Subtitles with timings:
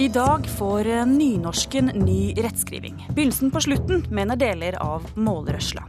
[0.00, 3.08] I dag får nynorsken ny rettskriving.
[3.14, 5.82] Begynnelsen på slutten, mener deler av målrørsla.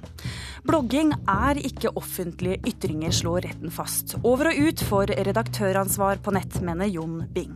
[0.67, 4.17] Blogging er ikke offentlige ytringer, slår retten fast.
[4.27, 7.55] Over og ut for redaktøransvar på nett, mener Jon Bing.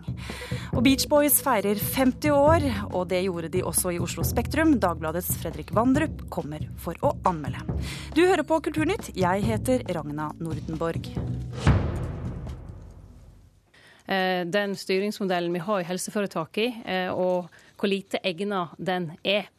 [0.71, 4.77] Og Beach Boys feirer 50 år, og det gjorde de også i Oslo Spektrum.
[4.79, 7.67] Dagbladets Fredrik Vandrup kommer for å anmelde.
[8.15, 11.11] Du hører på Kulturnytt, jeg heter Ragna Nordenborg.
[14.05, 19.49] Eh, den styringsmodellen vi har i helseforetakene, eh, og hvor lite egna den er.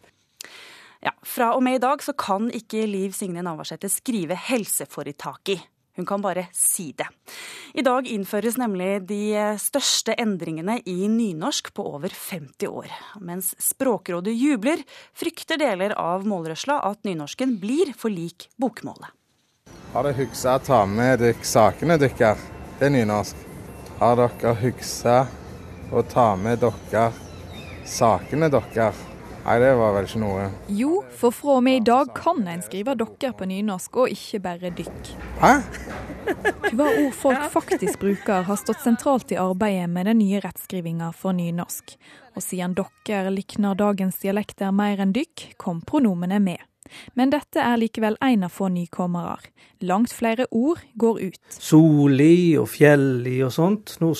[1.02, 5.66] Ja, Fra og med i dag så kan ikke Liv Signe Navarsete skrive helseforetaket.
[5.96, 7.06] Hun kan bare si det.
[7.74, 12.92] I dag innføres nemlig de største endringene i nynorsk på over 50 år.
[13.24, 14.82] Mens Språkrådet jubler,
[15.16, 19.08] frykter deler av målrørsla at nynorsken blir for lik bokmålet.
[19.94, 22.44] Har dere huska å ta med dere sakene deres?
[22.76, 23.55] Det er nynorsk.
[23.96, 25.12] Har dere huska
[25.88, 27.06] å ta med dere
[27.88, 28.98] sakene deres?
[29.46, 30.48] Nei, det var vel ikke noe.
[30.74, 34.40] Jo, for fra og med i dag kan en skrive dere på nynorsk, og ikke
[34.44, 35.12] bare dykk.
[35.40, 35.52] Hæ?
[36.74, 41.32] Hva ord folk faktisk bruker, har stått sentralt i arbeidet med den nye rettskrivinga for
[41.38, 41.94] nynorsk.
[42.34, 46.60] Og siden dere likner dagens dialekter mer enn dykk, kom pronomene med.
[47.18, 49.50] Men dette er likevel en av få nykommere.
[49.86, 51.42] Langt flere ord går ut.
[51.52, 53.96] Soli og fjelli og sånt.
[54.00, 54.12] Nå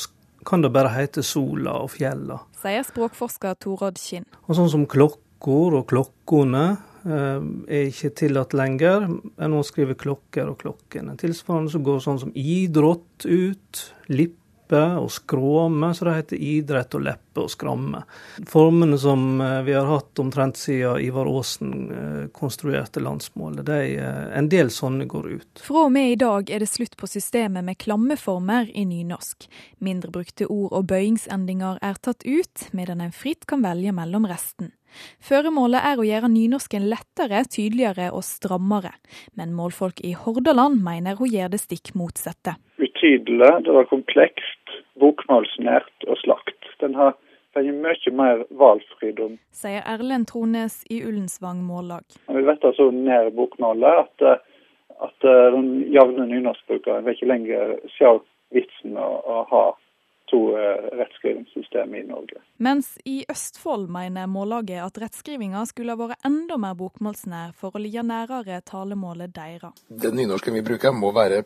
[0.46, 2.40] kan det bare hete sola og fjella.
[2.60, 4.26] Sier språkforsker Torodd Kinn.
[4.46, 6.64] Og sånn som klokkor og klokkene
[7.06, 9.08] eh, er ikke tillatt lenger.
[9.36, 11.16] Nå skriver klokker og klokkene.
[11.20, 13.86] Tilsvarende så går sånn som idrott ut.
[14.66, 18.00] Lippe og skråme, så det heter idrett og leppe og skramme.
[18.50, 24.32] Formene som eh, vi har hatt omtrent siden Ivar Aasen eh, konstruerte landsmålet, de, er
[24.34, 25.62] en del sånne går ut.
[25.62, 29.46] Fra og med i dag er det slutt på systemet med klammeformer i nynorsk.
[29.78, 34.74] Mindre brukte ord og bøyingsendinger er tatt ut, medan en fritt kan velge mellom resten.
[35.22, 38.96] Føremålet er å gjøre nynorsken lettere, tydeligere og strammere.
[39.38, 42.56] Men målfolk i Hordaland mener hun gjør det stikk motsatte.
[43.06, 46.66] Utydelig, det var komplekst, bokmålsnært og slakt.
[46.80, 47.14] Den har
[47.54, 49.36] den mye mer valgfridom.
[49.54, 52.02] Sier Erlend Trones i Ullensvang Mållag.
[52.26, 54.42] Vi vet altså nær bokmålet at,
[55.06, 58.10] at den jevne nynorskbrukeren vil ikke lenger se
[58.56, 59.64] vitsen å, å ha
[60.30, 60.40] to
[60.98, 62.40] rettsskrivingssystem i Norge.
[62.62, 67.82] Mens i Østfold mener Mållaget at rettskrivinga skulle ha vært enda mer bokmålsnær for å
[67.82, 69.76] ligge nærere talemålet deres.
[69.88, 71.42] Den nynorsken vi bruker må være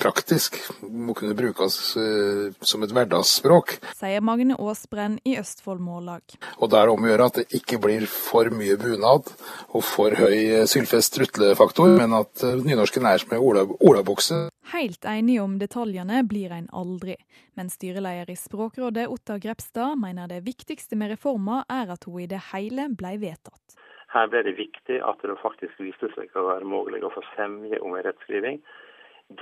[0.00, 3.78] praktisk, må kunne brukes uh, som et hverdagsspråk.
[3.98, 6.36] Sier Magne Aasbrenn i Østfold Mållag.
[6.58, 9.30] Og det er om å gjøre at det ikke blir for mye bunad
[9.70, 14.48] og for høy sylfest trutlefaktor, men at nynorsken er som ei olabukse.
[14.72, 17.16] Helt enig om detaljene blir en aldri,
[17.58, 22.28] men styreleder i Språkrådet Ottar Grepstad mener det viktigste med reforma er at hun i
[22.30, 23.74] det hele ble vedtatt.
[24.14, 27.82] Her ble det viktig at det faktisk viste seg å være mulig å få semje
[27.82, 28.62] om en rettskriving.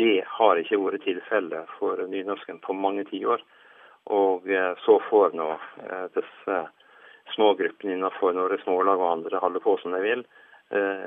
[0.00, 3.44] Det har ikke vært tilfellet for nynorsken på mange tiår.
[4.08, 4.48] Og
[4.84, 5.48] så får nå
[6.16, 6.60] disse
[7.34, 10.24] smågruppene innenfor Norges Mållag og andre holde på som de vil.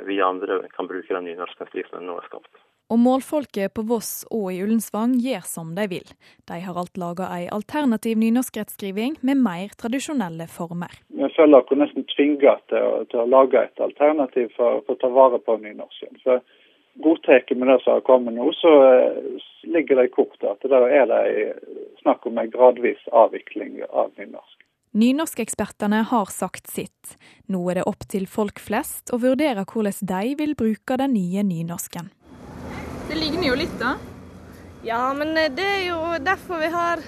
[0.05, 2.53] Vi andre kan bruke den nynorsken slik den nå er skapt.
[2.91, 6.09] Og målfolket på Voss og i Ullensvang gjør som de vil.
[6.49, 10.91] De har alt laga ei alternativ nynorskrettskriving med mer tradisjonelle former.
[11.07, 15.11] Vi føler oss nesten tvinga til, til, å lage et alternativ for, for å ta
[15.15, 16.19] vare på nynorsken.
[16.25, 16.43] For
[16.99, 18.71] Godtar vi det som har kommet nå, så
[19.63, 21.53] ligger det i kortet at det er det
[22.01, 24.57] snakk om en gradvis avvikling av nynorsk.
[24.91, 27.15] Nynorskekspertene har sagt sitt.
[27.47, 31.45] Nå er det opp til folk flest å vurdere hvordan de vil bruke den nye
[31.47, 32.11] nynorsken.
[33.11, 33.97] Det ligner jo litt, da.
[34.87, 37.01] Ja, men det er jo derfor vi har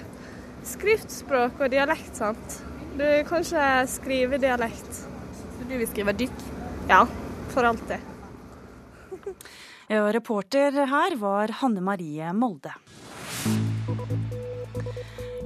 [0.68, 2.58] skriftspråk og dialekt, sant.
[2.92, 4.98] Du kan ikke skrive dialekt.
[5.00, 6.44] Så du vil skrive dykk?
[6.92, 7.06] Ja,
[7.54, 8.04] for alltid.
[9.88, 12.76] Ja, reporter her var Hanne Marie Molde.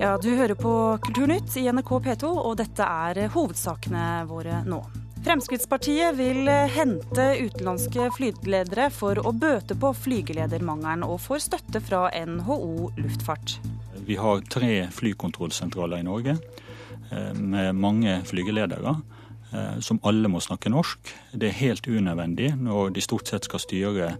[0.03, 0.73] Ja, du hører på
[1.07, 4.83] Kulturnytt i NRK P2, og dette er hovedsakene våre nå.
[5.29, 12.89] Fremskrittspartiet vil hente utenlandske flygeledere for å bøte på flygeledermangelen, og får støtte fra NHO
[12.97, 13.59] luftfart.
[14.09, 16.39] Vi har tre flykontrollsentraler i Norge
[17.37, 18.95] med mange flygeledere
[19.85, 21.13] som alle må snakke norsk.
[21.37, 24.15] Det er helt unødvendig når de stort sett skal styre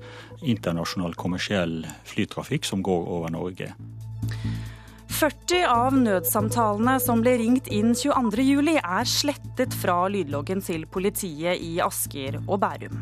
[0.45, 3.73] internasjonal kommersiell flytrafikk som går over Norge.
[5.19, 11.81] 40 av nødsamtalene som ble ringt inn 22.07, er slettet fra lydloggen til politiet i
[11.83, 13.01] Asker og Bærum.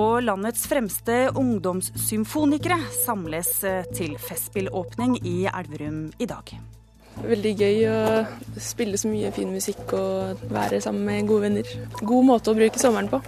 [0.00, 3.52] Og landets fremste ungdomssymfonikere samles
[3.92, 6.54] til festspillåpning i Elverum i dag.
[7.20, 8.00] Veldig gøy å
[8.56, 11.76] spille så mye fin musikk og være sammen med gode venner.
[12.00, 13.20] God måte å bruke sommeren på.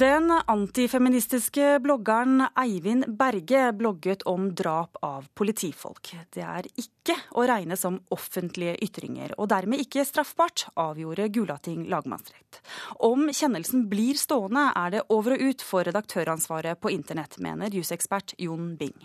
[0.00, 6.12] Den antifeministiske bloggeren Eivind Berge blogget om drap av politifolk.
[6.32, 12.62] Det er ikke å regne som offentlige ytringer, og dermed ikke straffbart, avgjorde Gulating lagmannsrett.
[13.10, 18.38] Om kjennelsen blir stående, er det over og ut for redaktøransvaret på internett, mener jusekspert
[18.40, 18.96] Jon Bing.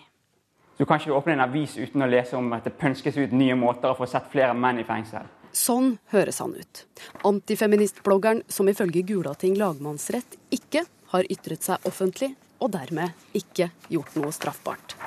[0.77, 3.59] Du kan ikke åpne en avis uten å lese om at det pønskes ut nye
[3.59, 5.27] måter å få sett flere menn i fengsel.
[5.55, 6.81] Sånn høres han ut.
[7.23, 14.33] Antifeministbloggeren som ifølge Gulating lagmannsrett ikke har ytret seg offentlig, og dermed ikke gjort noe
[14.35, 14.97] straffbart.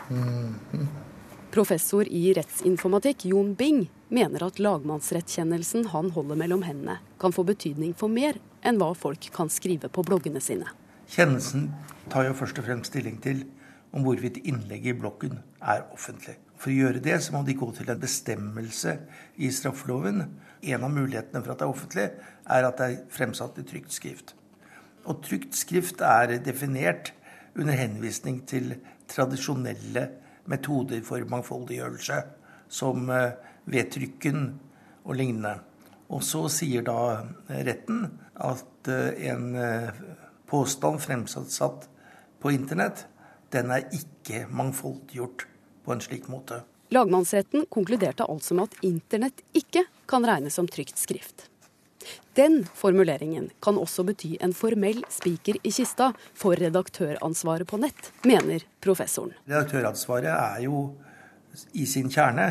[1.53, 7.93] Professor i rettsinformatikk Jon Bing mener at lagmannsrettkjennelsen han holder mellom hendene, kan få betydning
[7.97, 10.73] for mer enn hva folk kan skrive på bloggene sine.
[11.13, 11.71] Kjennelsen
[12.13, 13.45] tar jo først og fremst stilling til
[13.93, 16.37] om hvorvidt innlegget i bloggen er offentlig.
[16.59, 18.97] For å gjøre det så må de gå til en bestemmelse
[19.39, 20.25] i straffeloven.
[20.67, 22.07] En av mulighetene for at det er offentlig,
[22.51, 24.35] er at det er fremsatt i trygt skrift.
[25.07, 27.13] Og trygt skrift er definert
[27.59, 28.75] under henvisning til
[29.09, 30.09] tradisjonelle
[30.51, 32.19] metoder for mangfoldiggjørelse,
[32.69, 33.37] som eh,
[33.71, 34.49] vedtrykken
[35.05, 35.55] og lignende.
[36.09, 40.03] Og så sier da retten at eh, en eh,
[40.49, 41.89] påstand fremsatt
[42.41, 43.07] på internett,
[43.53, 45.47] den er ikke mangfoldiggjort
[45.89, 46.61] på en slik måte.
[46.93, 51.47] Lagmannsretten konkluderte altså med at internett ikke kan regnes som trygt skrift.
[52.37, 58.65] Den formuleringen kan også bety en formell spiker i kista for redaktøransvaret på nett, mener
[58.85, 59.33] professoren.
[59.49, 60.83] Redaktøransvaret er jo
[61.73, 62.51] i sin kjerne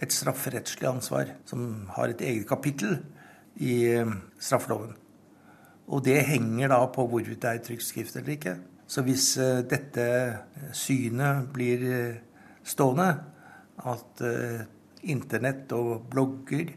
[0.00, 2.96] et strafferettslig ansvar, som har et eget kapittel
[3.60, 4.96] i eh, straffeloven.
[5.90, 8.56] Og det henger da på hvorvidt det er trygt skrift eller ikke.
[8.90, 10.08] Så hvis eh, dette
[10.74, 12.18] synet blir eh,
[12.66, 13.08] stående
[13.80, 14.62] at eh,
[15.02, 16.74] internett og blogger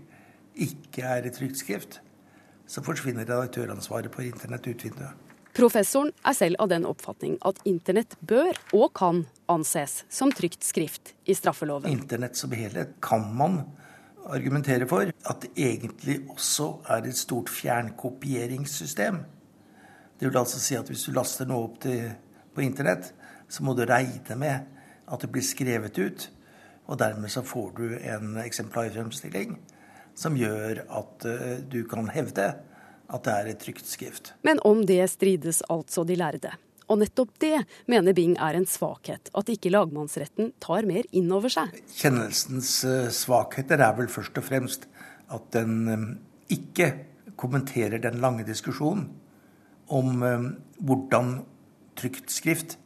[0.54, 2.00] ikke er et trygt skrift,
[2.70, 5.20] så forsvinner redaktøransvaret på internett ut vinduet.
[5.54, 9.20] Professoren er selv av den oppfatning at internett bør og kan
[9.52, 11.92] anses som trygt skrift i straffeloven.
[11.94, 13.60] Internett som helhet kan man
[14.34, 19.20] argumentere for at det egentlig også er et stort fjernkopieringssystem.
[20.18, 22.08] Det vil altså si at hvis du laster noe opp til,
[22.56, 23.12] på internett,
[23.50, 24.73] så må du regne med
[25.08, 26.28] at det blir skrevet ut.
[26.92, 29.56] Og dermed så får du en eksemplarfremstilling
[30.20, 32.52] som gjør at uh, du kan hevde
[33.14, 34.34] at det er et trygt skrift.
[34.46, 36.52] Men om det strides altså de lærde.
[36.92, 37.56] Og nettopp det
[37.90, 41.72] mener Bing er en svakhet, at ikke lagmannsretten tar mer inn over seg.
[41.96, 44.88] Kjennelsens uh, svakheter er vel først og fremst
[45.34, 46.08] at den um,
[46.52, 46.92] ikke
[47.40, 49.08] kommenterer den lange diskusjonen
[49.94, 50.22] om
[50.80, 51.32] hvordan
[52.00, 52.78] trygt skrift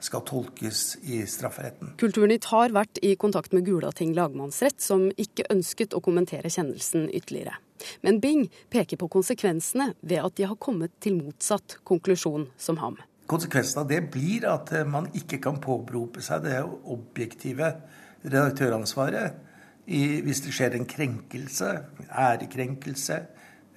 [0.00, 1.94] skal tolkes i strafferetten.
[2.00, 7.58] Kulturnytt har vært i kontakt med Gulating lagmannsrett, som ikke ønsket å kommentere kjennelsen ytterligere.
[8.04, 12.98] Men Bing peker på konsekvensene ved at de har kommet til motsatt konklusjon som ham.
[13.30, 17.76] Konsekvensen av det blir at eh, man ikke kan påberope seg det objektive
[18.24, 19.46] redaktøransvaret
[19.90, 21.68] hvis det skjer en krenkelse,
[22.10, 23.16] ærekrenkelse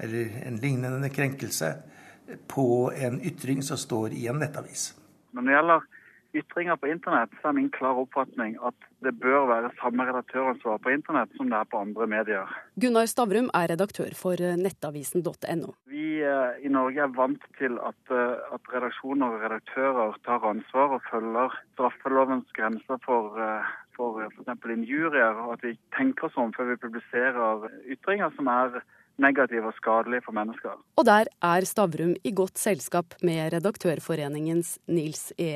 [0.03, 1.71] eller en lignende krenkelse
[2.49, 4.91] på en ytring som står i en nettavis.
[5.33, 5.87] Men når det gjelder
[6.33, 10.93] ytringer på internett, så er min klare oppfatning at det bør være samme redaktøransvar på
[10.93, 12.55] internett som det er på andre medier.
[12.79, 15.73] Gunnar Stavrum er redaktør for nettavisen.no.
[15.91, 20.97] Vi eh, i Norge er vant til at, eh, at, redaksjoner og redaktører tar ansvar
[20.97, 24.67] og følger straffelovens grenser for, eh, for f.eks.
[24.77, 28.81] injurier, og at vi tenker oss om før vi publiserer ytringer som er
[29.21, 30.77] negative og skadelige for mennesker.
[30.97, 35.53] Og der er Stavrum i godt selskap med Redaktørforeningens Nils E.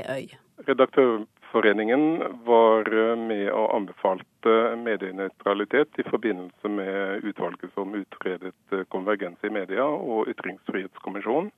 [0.65, 2.89] Redaktørforeningen var
[3.21, 11.51] med og anbefalte medienøytralitet i forbindelse med utvalget som utredet konvergens i media og Ytringsfrihetskommisjonen.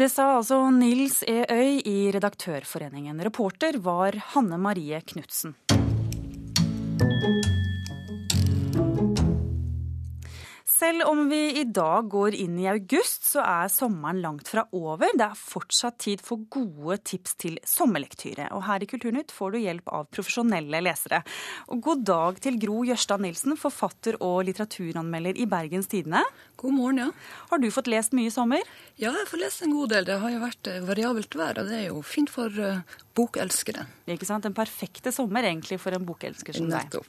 [0.00, 1.44] Det sa altså Nils E.
[1.44, 3.20] Øy i Redaktørforeningen.
[3.20, 5.52] Reporter var Hanne Marie Knutsen.
[10.90, 15.12] Selv om vi i dag går inn i august, så er sommeren langt fra over.
[15.14, 18.48] Det er fortsatt tid for gode tips til sommerlektyre.
[18.56, 21.20] Og her i Kulturnytt får du hjelp av profesjonelle lesere.
[21.70, 26.24] Og god dag til Gro Jørstad Nilsen, forfatter og litteraturanmelder i Bergens Tidende.
[26.58, 27.12] God morgen, ja.
[27.52, 28.66] Har du fått lest mye i sommer?
[28.98, 30.10] Ja, jeg får lest en god del.
[30.10, 32.82] Det har jo vært eh, variabelt vær, og det er jo fint for eh,
[33.20, 33.86] bokelskere.
[34.10, 34.48] Ikke sant?
[34.48, 37.00] Den perfekte sommer egentlig for en bokelsker som deg.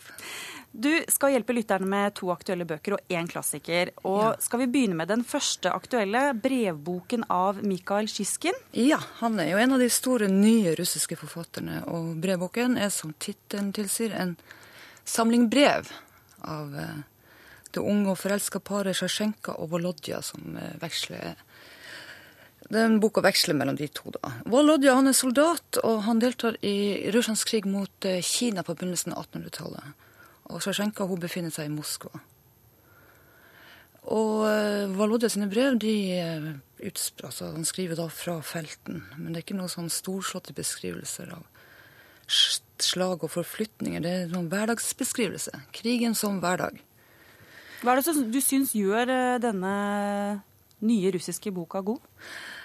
[0.71, 3.91] Du skal hjelpe lytterne med to aktuelle bøker og én klassiker.
[4.07, 8.55] Og skal vi begynne med den første aktuelle, brevboken av Mikael Sjiskin?
[8.71, 11.81] Ja, han er jo en av de store nye russiske forfatterne.
[11.91, 14.37] Og brevboken er som tittelen tilsier en
[15.03, 15.91] samling brev
[16.47, 17.01] av eh,
[17.75, 21.35] det unge og forelska paret Sjasjenka og Volodja, som eh, veksler
[22.69, 24.11] den boka veksler mellom de to.
[24.15, 24.33] da.
[24.45, 29.15] Volodja han er soldat, og han deltar i Russlands krig mot eh, Kina på begynnelsen
[29.15, 30.07] av 1800-tallet.
[30.51, 32.11] Og Sjasjenka hun befinner seg i Moskva.
[34.11, 34.43] Og
[34.97, 35.93] Valodja sine brev de
[36.81, 41.29] utspr altså, Han skriver da fra felten, men det er ikke noen sånn storslåtte beskrivelser
[41.35, 41.45] av
[42.81, 44.03] slag og forflytninger.
[44.03, 45.53] Det er noen hverdagsbeskrivelse.
[45.75, 46.79] Krigen som hverdag.
[47.81, 49.73] Hva er det som du syns gjør eh, denne
[50.85, 52.01] nye russiske boka god?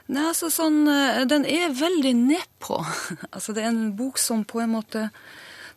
[0.06, 0.84] Nei, altså sånn,
[1.28, 2.78] Den er veldig nedpå.
[3.34, 5.08] altså, det er en bok som på en måte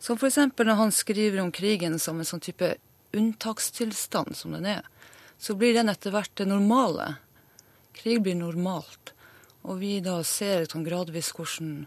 [0.00, 0.38] som f.eks.
[0.56, 2.74] når han skriver om krigen som en sånn type
[3.12, 4.86] unntakstilstand som den er,
[5.38, 7.16] så blir den etter hvert det normale.
[7.96, 9.12] Krig blir normalt.
[9.68, 11.84] Og vi da ser sånn gradvis hvordan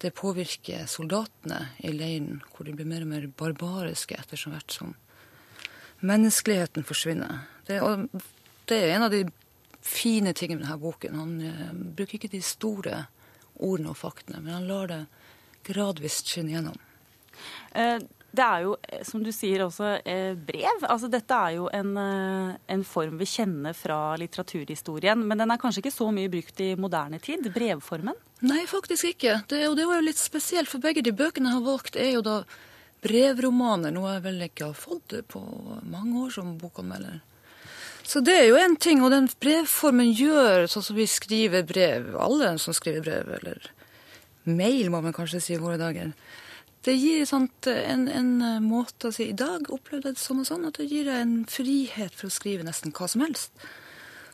[0.00, 4.94] det påvirker soldatene i leiren, hvor de blir mer og mer barbariske etter hvert som
[6.00, 7.42] menneskeligheten forsvinner.
[7.68, 7.80] Det,
[8.64, 9.26] det, er en av de
[9.80, 11.18] fine ting med denne boken.
[11.18, 13.04] Han eh, bruker ikke de store
[13.60, 15.02] ordene og faktene, men han lar det
[15.68, 16.78] gradvis skinne gjennom.
[17.72, 17.98] Eh,
[18.30, 19.96] det er jo, eh, som du sier, også
[20.46, 20.86] brev.
[20.86, 25.26] Altså, dette er jo en, en, form vi kjenner fra litteraturhistorien.
[25.26, 27.48] Men den er kanskje ikke så mye brukt i moderne tid?
[27.54, 28.18] Brevformen?
[28.46, 29.40] Nei, faktisk ikke.
[29.50, 32.14] Det, og det var jo litt spesielt, for begge de bøkene jeg har valgt, er
[32.14, 32.36] jo da
[33.04, 33.92] brevromaner.
[33.92, 35.42] Noe jeg vel ikke har fått på
[35.88, 37.20] mange år som bokanmelder.
[38.06, 42.14] Så det er jo en ting, og den brevformen gjør sånn som vi skriver brev,
[42.18, 43.70] alle som skriver brev, eller
[44.48, 46.14] mail må man kanskje si i våre dager
[46.86, 48.30] det gir sant, en, en,
[48.64, 51.18] måte å si I dag opplevde jeg det sånn og sånn, at det gir deg
[51.20, 53.52] en frihet for å skrive nesten hva som helst.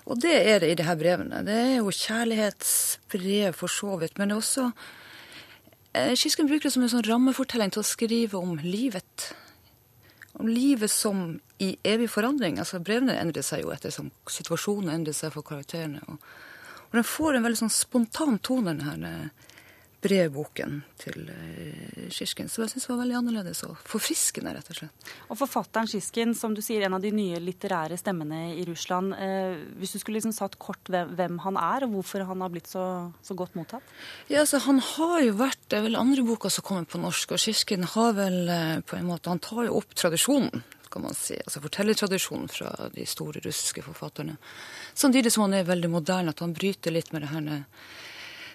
[0.06, 1.42] Og det er det i de her brevene.
[1.46, 4.68] Det er jo kjærlighetsbrev for så vidt, men det er også
[5.90, 9.32] eh, Kisken bruker det som en sånn rammefortelling til å skrive om livet.
[10.36, 12.58] Om livet som i evig forandring.
[12.60, 16.02] Altså Brevene endrer seg jo etter som situasjonen endrer seg for karakterene.
[16.12, 16.20] Og,
[16.90, 19.30] og den får en veldig sånn spontan tone, den her
[20.06, 22.48] brevboken til eh, Sjisjkin.
[22.50, 25.10] Så jeg syns det var veldig annerledes og forfriskende, rett og slett.
[25.28, 29.16] Og forfatteren Sjisjkin, som du sier, en av de nye litterære stemmene i Russland.
[29.18, 32.70] Eh, hvis du skulle liksom satt kort hvem, han er, og hvorfor han har blitt
[32.70, 32.86] så,
[33.26, 33.94] så godt mottatt?
[34.30, 37.34] Ja, altså Han har jo vært Det er vel andre boka som kommer på norsk,
[37.34, 40.64] og Sjisjkin har vel eh, på en måte Han tar jo opp tradisjonen
[40.96, 44.36] kan man si, altså fortellertradisjonen fra de store russiske forfatterne.
[44.94, 47.64] Samtidig som han er veldig moderne, at han bryter litt med det her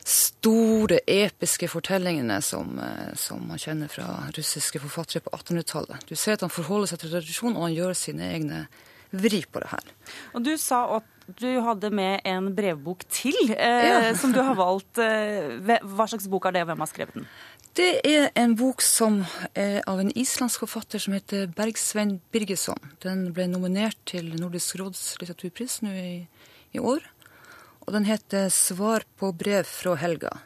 [0.07, 6.07] store, episke fortellingene som, eh, som, man kjenner fra russiske forfattere på 1800-tallet.
[6.09, 8.65] Du ser at han forholder seg til tradisjon, og han gjør sine egne
[9.11, 9.95] vri på det her.
[10.33, 11.07] Og Du sa at
[11.39, 14.13] du hadde med en brevbok til, eh, ja.
[14.21, 14.97] som du har valgt.
[14.97, 17.27] Eh, hva slags bok er det, og hvem har skrevet den?
[17.77, 19.21] Det er en bok som
[19.55, 22.79] er av en islandsk forfatter som heter Bergsvein Birgesson.
[22.99, 26.11] Den ble nominert til Nordisk råds litteraturpris nå i,
[26.75, 27.05] i år
[27.81, 30.39] og den heter 'Svar på brev fra Helga'.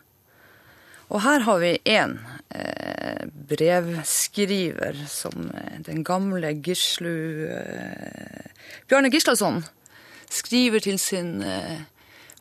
[1.10, 2.18] Og her har vi én
[2.50, 8.50] eh, brevskriver som eh, den gamle Gislu eh,
[8.90, 9.64] Bjarne Gislason
[10.30, 11.86] skriver til sin eh,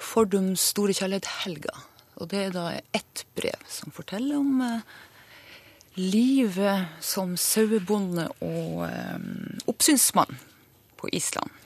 [0.00, 1.74] fordums store kjærlighet Helga.
[2.16, 4.80] Og det er da ett brev som forteller om eh,
[6.00, 9.20] livet som sauebonde og eh,
[9.68, 10.40] oppsynsmann
[10.96, 11.63] på Island.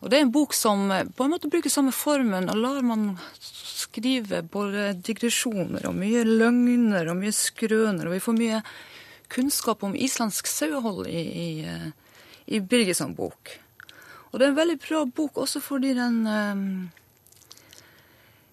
[0.00, 2.84] Og Det er en bok som eh, på en måte bruker samme formen, og lar
[2.86, 8.62] man skrive både digresjoner og mye løgner og mye skrøner, og vi får mye
[9.30, 11.90] kunnskap om islandsk sauehold i, i, eh,
[12.56, 13.58] i Birgesson bok.
[14.30, 16.66] Og det er en veldig bra bok også fordi den um,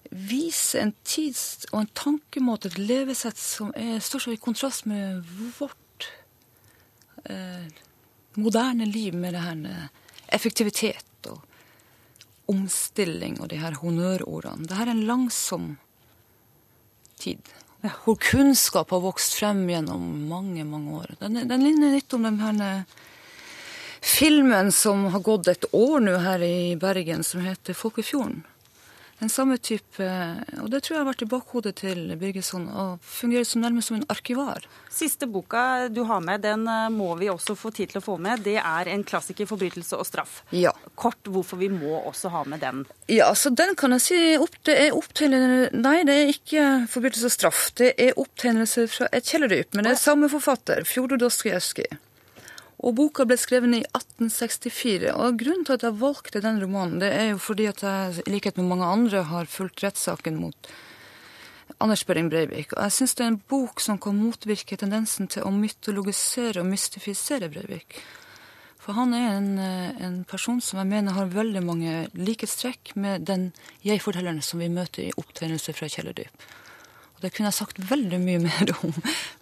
[0.10, 5.22] viser en tids- og en tankemåte, et levesett, som er, står så i kontrast med
[5.60, 6.10] vårt
[7.30, 7.70] uh,
[8.42, 9.62] moderne liv med det her
[10.34, 11.42] effektivitet og
[12.48, 14.68] omstilling og de her honnørordene.
[14.68, 15.70] Dette er en langsom
[17.20, 17.42] tid.
[18.04, 21.14] Hvor kunnskap har vokst frem gjennom mange, mange år.
[21.22, 22.84] Den, den ligner litt om den her
[24.02, 28.44] filmen som har gått et år nå her i Bergen, som heter 'Folkefjorden'.
[29.20, 30.08] En samme type
[30.62, 33.98] Og det tror jeg har vært i bakhodet til Birgesson, og fungerer som nærmest som
[33.98, 34.66] en arkivar.
[34.94, 38.18] Siste boka du har med, den eh, må vi også få tid til å få
[38.22, 38.44] med.
[38.46, 40.42] Det er en klassiker, 'Forbrytelse og straff'.
[40.52, 40.74] Ja.
[40.96, 42.86] Kort hvorfor vi må også ha med den.
[43.10, 47.32] Ja, så den kan jeg si opp, det er opptegnelse Nei, det er ikke 'Forbrytelse
[47.32, 47.72] og straff'.
[47.78, 51.98] Det er opptegnelse fra et kjellerdyp, men det er samme forfatter, Fjodor Dostojevskij.
[52.78, 55.10] Og boka ble skrevet i 1864.
[55.16, 58.36] og Grunnen til at jeg valgte den romanen, det er jo fordi at jeg, i
[58.36, 60.70] likhet med mange andre, har fulgt rettssaken mot
[61.82, 62.76] Anders Behring Breivik.
[62.76, 66.70] Og jeg syns det er en bok som kan motvirke tendensen til å mytologisere og
[66.70, 68.00] mystifisere Breivik.
[68.88, 69.50] For han er en,
[70.00, 73.50] en person som jeg mener har veldig mange likhetstrekk med den
[73.84, 76.46] jeg-fortelleren som vi møter i opptegnelse fra kjellerdyp.
[77.18, 78.94] Og det kunne jeg sagt veldig mye mer om.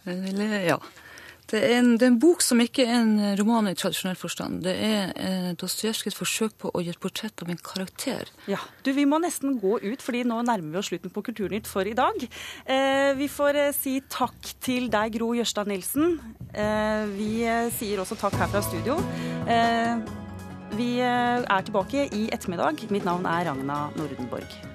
[0.07, 0.79] Men ja.
[1.51, 4.63] Det er, en, det er, en, bok som ikke er en roman i tradisjonell forstand.
[4.65, 8.31] Det er eh, Dostojevskijs forsøk på å gi et portrett av en karakter.
[8.49, 11.69] Ja, du, Vi må nesten gå ut, fordi nå nærmer vi oss slutten på Kulturnytt
[11.69, 12.27] for i dag.
[12.65, 16.17] Eh, vi får eh, si takk til deg, Gro Jørstad Nilsen.
[16.49, 18.97] Eh, vi eh, sier også takk her fra studio.
[19.45, 19.97] Eh,
[20.75, 22.87] vi er tilbake i ettermiddag.
[22.91, 24.74] Mitt navn er Ragna Nordenborg.